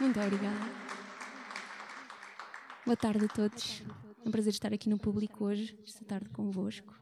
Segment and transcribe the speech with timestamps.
[0.00, 0.64] Muito obrigada.
[2.86, 3.82] Boa tarde a todos.
[4.24, 6.94] É um prazer estar aqui no público hoje, esta tarde convosco,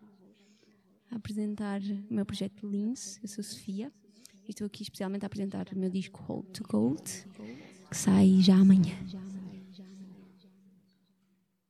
[1.11, 1.81] a apresentar
[2.11, 3.19] o meu projeto Lins.
[3.23, 3.93] Eu sou Sofia
[4.47, 7.03] e estou aqui especialmente a apresentar o meu disco Hold to Gold,
[7.91, 8.95] que sai já amanhã.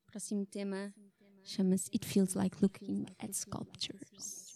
[0.06, 0.94] O próximo tema
[1.42, 4.46] chama-se It Feels Like Looking at Sculptures.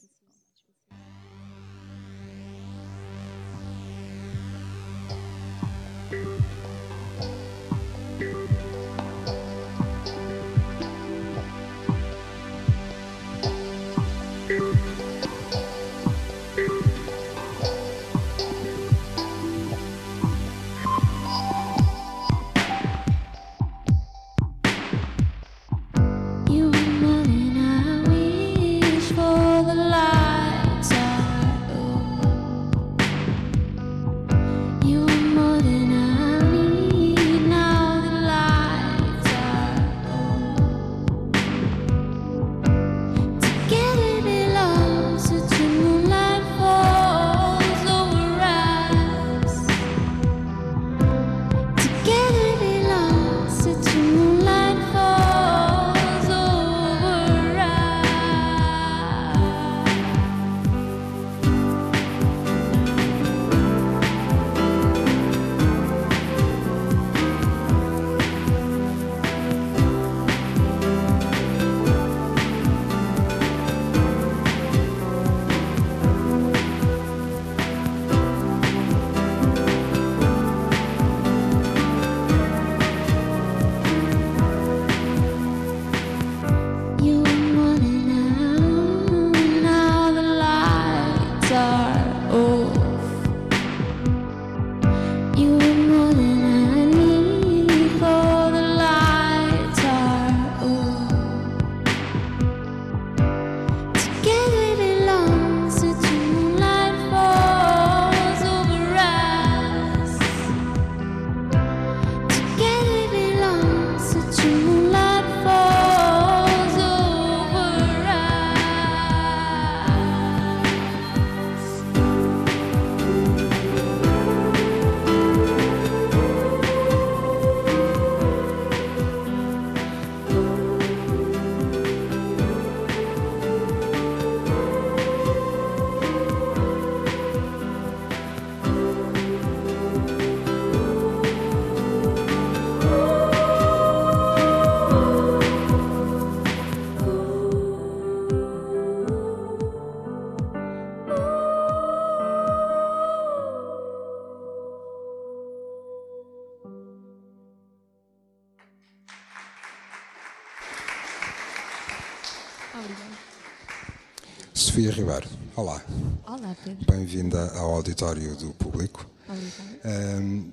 [164.90, 165.84] Sofia Ribeiro, olá.
[166.26, 166.84] Olá, Pedro.
[166.90, 169.08] Bem-vinda ao auditório do público.
[169.28, 170.20] Obrigada.
[170.20, 170.50] Um,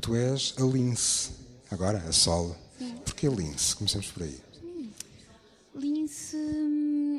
[0.00, 1.32] tu és a Lince,
[1.68, 2.56] agora, a solo.
[2.78, 2.94] Sim.
[3.04, 3.74] Porquê Lince?
[3.74, 4.38] Comecemos por aí.
[5.74, 6.36] Lince,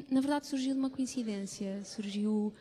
[0.09, 1.83] na verdade, surgiu de uma coincidência.
[1.83, 2.53] Surgiu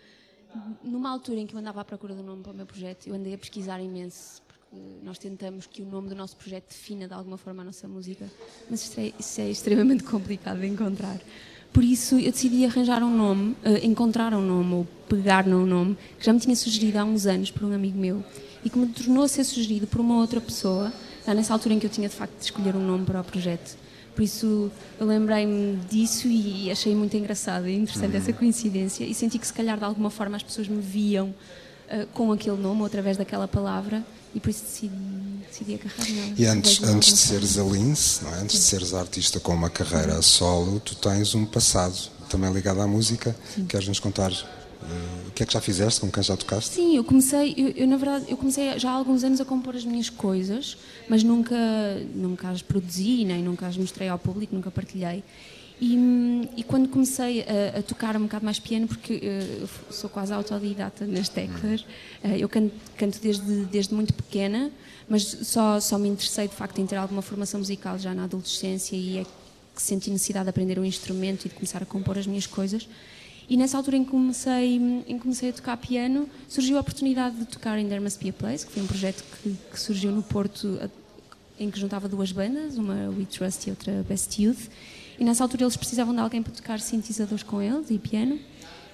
[0.82, 3.06] numa altura em que eu andava à procura do nome para o meu projeto.
[3.06, 7.06] Eu andei a pesquisar imenso, porque nós tentamos que o nome do nosso projeto defina
[7.06, 8.28] de alguma forma a nossa música,
[8.68, 11.20] mas isso é, isso é extremamente complicado de encontrar.
[11.72, 15.96] Por isso, eu decidi arranjar um nome, eh, encontrar um nome, ou pegar num nome,
[16.18, 18.22] que já me tinha sugerido há uns anos por um amigo meu,
[18.62, 20.92] e que me tornou a ser sugerido por uma outra pessoa,
[21.26, 23.24] já nessa altura em que eu tinha de facto de escolher um nome para o
[23.24, 23.78] projeto.
[24.14, 24.70] Por isso,
[25.00, 29.54] eu lembrei-me disso e achei muito engraçado e interessante essa coincidência, e senti que se
[29.54, 31.34] calhar de alguma forma as pessoas me viam
[31.88, 34.94] eh, com aquele nome ou através daquela palavra, e por isso decidi,
[35.48, 36.34] decidi agarrar nela.
[36.36, 38.38] E antes, antes de seres a Lince, não é?
[38.38, 41.94] antes de seres artista com uma carreira solo, tu tens um passado
[42.28, 43.36] também ligado à música.
[43.68, 44.61] Queres-nos contar eh,
[45.28, 46.74] o que é que já fizeste, com quem já tocaste?
[46.74, 49.74] Sim, eu comecei, eu, eu, na verdade, eu comecei já há alguns anos a compor
[49.74, 50.76] as minhas coisas,
[51.08, 51.56] mas nunca,
[52.14, 55.22] nunca as produzi, nem nunca as mostrei ao público, nunca partilhei.
[55.80, 59.68] E, hum, e quando comecei a, a tocar um bocado mais piano, porque eh, eu
[59.90, 61.84] sou quase autodidata nas teclas,
[62.22, 64.70] eh, eu canto, canto desde, desde muito pequena,
[65.08, 68.94] mas só, só me interessei de facto em ter alguma formação musical já na adolescência
[68.94, 69.24] e é
[69.74, 72.86] que senti necessidade de aprender um instrumento e de começar a compor as minhas coisas.
[73.48, 77.36] E nessa altura em que comecei, em que comecei a tocar piano, surgiu a oportunidade
[77.36, 80.10] de tocar em There Must Be a Place, que foi um projeto que, que surgiu
[80.12, 80.78] no Porto,
[81.58, 84.68] em que juntava duas bandas, uma We Trust e outra Best Youth.
[85.18, 88.38] E nessa altura eles precisavam de alguém para tocar sintetizadores com eles e piano.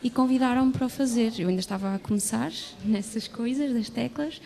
[0.02, 1.32] e convidaram-me para o fazer.
[1.38, 2.52] Eu ainda estava a começar
[2.84, 4.40] nessas coisas das teclas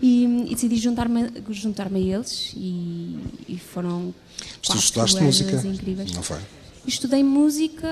[0.00, 3.16] e, e decidi juntar-me juntar a eles e,
[3.48, 4.14] e foram
[4.58, 6.12] Mas tu estudaste música, incríveis.
[6.12, 6.38] não foi?
[6.86, 7.88] Estudei música,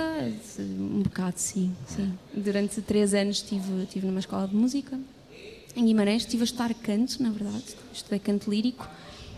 [0.59, 2.13] um bocado sim, sim.
[2.33, 4.99] Durante três anos estive, estive numa escola de música
[5.77, 8.89] em Guimarães, estive a estudar canto, na verdade, estudei canto lírico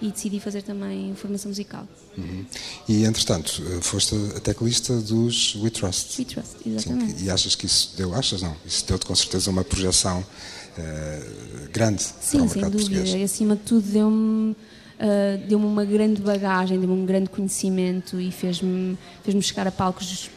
[0.03, 1.89] e decidi fazer também formação musical.
[2.19, 2.45] Uhum.
[2.87, 6.19] E, entretanto, foste a teclista dos We Trust.
[6.19, 7.19] We Trust, exatamente.
[7.19, 11.69] Sim, e achas que isso deu, achas não, isso deu-te com certeza uma projeção uh,
[11.73, 12.91] grande Sim, para o sem mercado dúvida.
[13.01, 13.15] português.
[13.15, 14.55] E acima de tudo deu-me
[14.99, 20.31] uh, deu uma grande bagagem, deu-me um grande conhecimento e fez-me fez chegar a palcos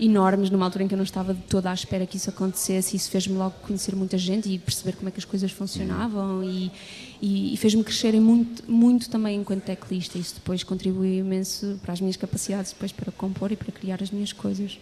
[0.00, 2.96] enormes numa altura em que eu não estava de toda à espera que isso acontecesse.
[2.96, 6.72] Isso fez-me logo conhecer muita gente e perceber como é que as coisas funcionavam e,
[7.20, 10.18] e, e fez-me crescer muito, muito também enquanto teclista.
[10.18, 14.10] Isso depois contribuiu imenso para as minhas capacidades depois para compor e para criar as
[14.10, 14.78] minhas coisas.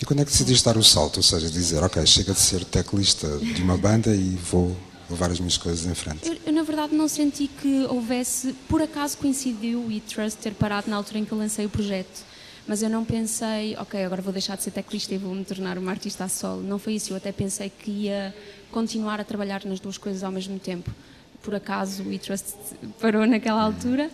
[0.00, 1.18] E quando é que decidiste dar o salto?
[1.18, 4.76] Ou seja, dizer, ok, chega de ser teclista de uma banda e vou
[5.10, 6.28] levar as minhas coisas em frente?
[6.28, 10.90] Eu, eu, na verdade não senti que houvesse, por acaso coincidiu o E-Trust ter parado
[10.90, 12.24] na altura em que eu lancei o projeto
[12.68, 15.78] mas eu não pensei, ok, agora vou deixar de ser teclista e vou me tornar
[15.78, 16.62] uma artista a solo.
[16.62, 18.34] Não foi isso, eu até pensei que ia
[18.70, 20.90] continuar a trabalhar nas duas coisas ao mesmo tempo.
[21.42, 22.54] Por acaso o E-Trust
[23.00, 24.10] parou naquela altura,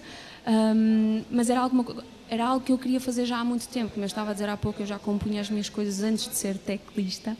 [0.47, 3.91] um, mas era algo, era algo que eu queria fazer já há muito tempo.
[3.91, 6.37] Como eu estava a dizer há pouco, eu já compunha as minhas coisas antes de
[6.37, 7.37] ser teclista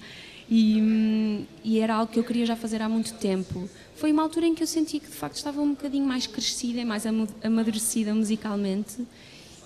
[0.49, 3.69] e, hum, e era algo que eu queria já fazer há muito tempo.
[3.97, 6.81] Foi uma altura em que eu senti que de facto estava um bocadinho mais crescida
[6.81, 7.05] e mais
[7.43, 9.07] amadurecida musicalmente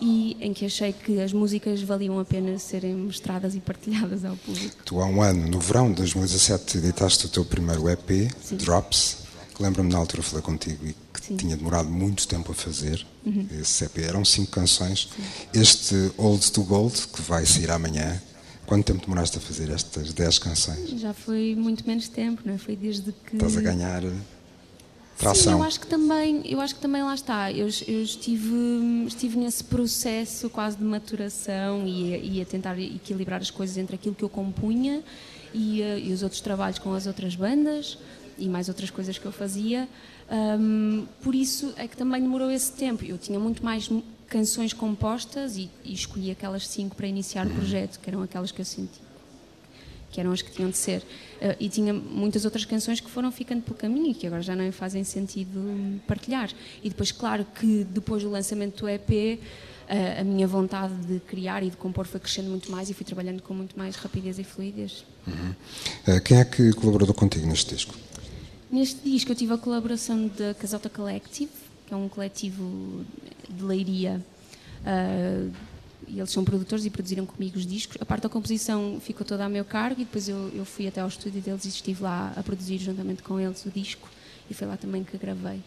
[0.01, 4.37] e em que achei que as músicas valiam a pena serem mostradas e partilhadas ao
[4.37, 4.77] público.
[4.85, 8.57] Tu há um ano, no verão de 2017, editaste o teu primeiro EP, Sim.
[8.57, 9.19] Drops,
[9.55, 11.37] que lembro-me na altura falei contigo e que Sim.
[11.37, 13.05] tinha demorado muito tempo a fazer.
[13.27, 13.49] Uhum.
[13.61, 15.09] Esse EP eram cinco canções.
[15.15, 15.61] Sim.
[15.61, 18.23] Este Old to Gold, que vai sair amanhã,
[18.69, 20.91] Quanto tempo demoraste a fazer estas 10 canções?
[21.01, 22.59] Já foi muito menos tempo, não é?
[22.59, 23.35] Foi desde que.
[23.35, 24.03] Estás a ganhar
[25.17, 25.53] tração.
[25.55, 27.51] Sim, eu acho que também, eu acho que também lá está.
[27.51, 28.55] Eu, eu estive,
[29.07, 34.15] estive nesse processo quase de maturação e, e, a tentar equilibrar as coisas entre aquilo
[34.15, 35.03] que eu compunha
[35.55, 37.97] e, eh, e, os outros trabalhos com as outras bandas
[38.37, 39.89] e mais outras coisas que eu fazia.
[40.31, 43.03] Um, por isso é que também demorou esse tempo.
[43.03, 43.89] Eu tinha muito mais
[44.29, 48.61] canções compostas e, e escolhi aquelas cinco para iniciar o projeto, que eram aquelas que
[48.61, 49.09] eu senti
[50.11, 51.01] que eram as que tinham de ser.
[51.01, 54.57] Uh, e tinha muitas outras canções que foram ficando pelo caminho e que agora já
[54.57, 56.51] não fazem sentido partilhar.
[56.83, 59.45] E depois, claro, que depois do lançamento do EP, uh,
[59.89, 63.05] eh, a minha vontade de criar e de compor foi crescendo muito mais e fui
[63.05, 65.05] trabalhando com muito mais rapidez e fluidez.
[65.27, 66.15] Uhum.
[66.17, 67.95] Uh, quem é que colaborou contigo neste disco?
[68.71, 71.51] Neste disco eu tive a colaboração da Casota Collective,
[71.87, 73.05] que é um coletivo
[73.49, 74.23] de leiria
[76.09, 77.99] e eles são produtores e produziram comigo os discos.
[78.01, 81.01] A parte da composição ficou toda a meu cargo e depois eu, eu fui até
[81.01, 84.09] ao estúdio deles e estive lá a produzir juntamente com eles o disco
[84.51, 85.61] e foi lá também que gravei.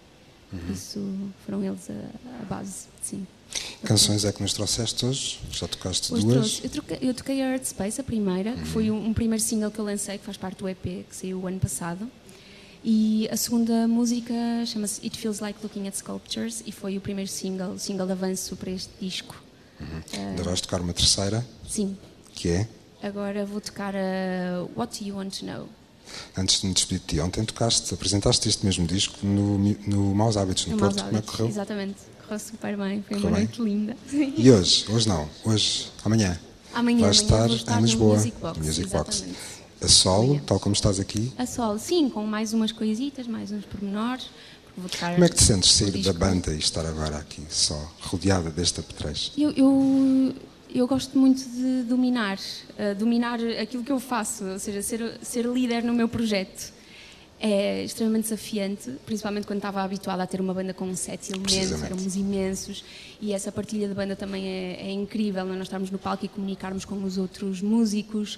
[0.52, 0.74] Uhum.
[0.74, 1.00] Isso
[1.46, 3.26] foram eles a, a, base, sim.
[3.84, 5.40] Canções é que nos trouxeste hoje?
[5.52, 6.62] Já tocaste hoje duas?
[6.64, 8.58] Eu, troquei, eu toquei a Earth Space, a primeira, uhum.
[8.58, 11.16] que foi um, um, primeiro single que eu lancei, que faz parte do EP, que
[11.16, 12.10] saiu o ano passado.
[12.84, 14.34] E a segunda música
[14.66, 18.56] chama-se It Feels Like Looking at Sculptures e foi o primeiro single, single de avanço
[18.56, 19.36] para este disco.
[19.80, 19.88] Uhum.
[19.88, 21.46] Uh, Ainda vais tocar uma terceira?
[21.68, 21.96] Sim.
[22.34, 22.68] Que é?
[23.04, 25.70] Agora vou tocar a What Do You Want to Know?
[26.36, 29.58] Antes de me despedir de ti, ontem tocaste, apresentaste este mesmo disco no,
[29.88, 31.04] no Maus Hábitos, no, no Porto.
[31.04, 31.48] Como é que correu?
[31.48, 33.46] Exatamente, correu super bem, foi correu uma bem.
[33.46, 33.96] noite linda.
[34.12, 34.86] E hoje?
[34.90, 36.38] Hoje não, hoje, amanhã.
[36.74, 38.60] Amanhã, vais estar, estar em Lisboa, no Music Box.
[38.60, 39.26] Music Box.
[39.82, 41.34] A solo, tal como estás aqui?
[41.38, 44.30] A solo, sim, com mais umas coisitas, mais uns pormenores.
[44.76, 48.80] Como é que te sentes sair da banda e estar agora aqui, só rodeada deste
[48.80, 49.32] apetrecho?
[49.38, 50.34] Eu, eu,
[50.74, 55.46] eu, gosto muito de dominar, uh, dominar aquilo que eu faço, ou seja, ser, ser
[55.46, 56.72] líder no meu projeto.
[57.40, 62.16] É extremamente desafiante, principalmente quando estava habituada a ter uma banda com sete elementos, éramos
[62.16, 62.86] imensos,
[63.20, 65.46] e essa partilha de banda também é, é incrível, é?
[65.46, 68.38] nós estarmos no palco e comunicarmos com os outros músicos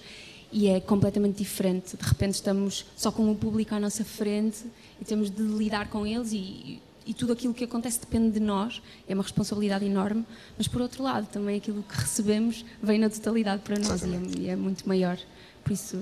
[0.54, 1.98] e é completamente diferente.
[1.98, 4.64] De repente estamos só com o público à nossa frente
[5.02, 8.82] e temos de lidar com eles e, e tudo aquilo que acontece depende de nós,
[9.10, 10.24] é uma responsabilidade enorme,
[10.58, 14.52] mas por outro lado também aquilo que recebemos vem na totalidade para nós e é,
[14.52, 15.18] é, muito maior.
[15.64, 15.98] Por isso.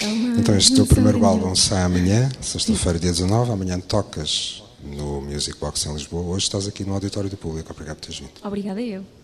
[0.00, 3.52] É uma então, este teu primeiro álbum sai amanhã, sexta-feira, dia 19.
[3.52, 6.34] Amanhã tocas no Music Box em Lisboa.
[6.34, 7.70] Hoje estás aqui no Auditório do Público.
[7.72, 8.32] Obrigado por teres vindo.
[8.42, 9.21] Obrigada eu.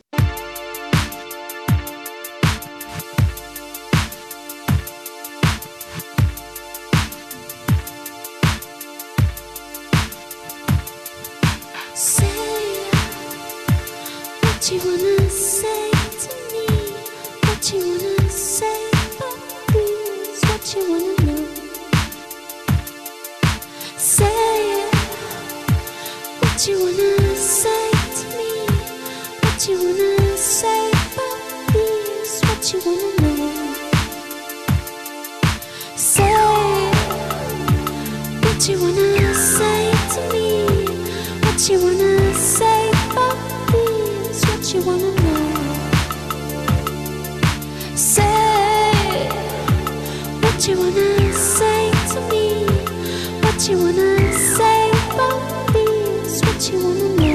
[53.68, 55.84] you wanna say about me?
[56.25, 57.27] It's what you wanna know.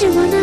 [0.00, 0.39] 什么呢？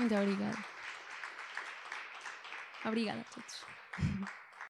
[0.00, 0.56] Muito obrigada.
[2.86, 4.30] Obrigada a todos.